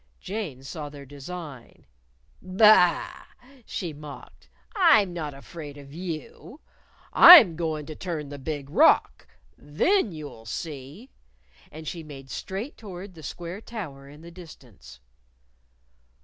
Jane 0.19 0.63
saw 0.63 0.89
their 0.89 1.05
design. 1.05 1.85
"Ba 2.41 3.23
a 3.43 3.45
a!" 3.45 3.63
she 3.67 3.93
mocked. 3.93 4.49
"I'm 4.75 5.13
not 5.13 5.35
afraid 5.35 5.77
of 5.77 5.93
you! 5.93 6.59
I'm 7.13 7.55
goin' 7.55 7.85
to 7.85 7.95
turn 7.95 8.29
the 8.29 8.39
Big 8.39 8.71
Rock. 8.71 9.27
Then 9.55 10.11
you'll 10.11 10.45
see!" 10.47 11.11
And 11.71 11.87
she 11.87 12.01
made 12.01 12.31
straight 12.31 12.77
toward 12.77 13.13
the 13.13 13.21
square 13.21 13.61
tower 13.61 14.09
in 14.09 14.21
the 14.21 14.31
distance. 14.31 14.99